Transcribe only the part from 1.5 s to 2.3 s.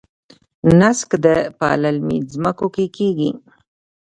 په للمي